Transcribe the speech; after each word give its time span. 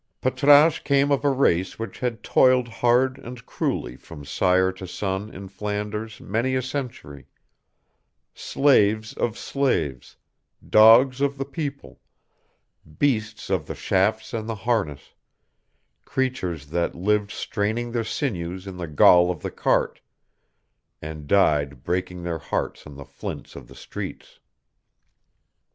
Patrasche 0.19 0.81
came 0.83 1.11
of 1.11 1.23
a 1.23 1.29
race 1.29 1.77
which 1.77 1.99
had 1.99 2.23
toiled 2.23 2.67
hard 2.67 3.19
and 3.19 3.45
cruelly 3.45 3.95
from 3.95 4.25
sire 4.25 4.71
to 4.71 4.87
son 4.87 5.29
in 5.31 5.47
Flanders 5.47 6.19
many 6.19 6.55
a 6.55 6.61
century 6.63 7.27
slaves 8.33 9.13
of 9.13 9.37
slaves, 9.37 10.17
dogs 10.67 11.21
of 11.21 11.37
the 11.37 11.45
people, 11.45 12.01
beasts 12.97 13.51
of 13.51 13.67
the 13.67 13.75
shafts 13.75 14.33
and 14.33 14.49
the 14.49 14.55
harness, 14.65 15.13
creatures 16.03 16.71
that 16.71 16.95
lived 16.95 17.29
straining 17.29 17.91
their 17.91 18.03
sinews 18.03 18.65
in 18.65 18.77
the 18.77 18.87
gall 18.87 19.29
of 19.29 19.43
the 19.43 19.51
cart, 19.51 20.01
and 20.99 21.27
died 21.27 21.83
breaking 21.83 22.23
their 22.23 22.39
hearts 22.39 22.87
on 22.87 22.95
the 22.95 23.05
flints 23.05 23.55
of 23.55 23.67
the 23.67 23.75
streets. 23.75 24.39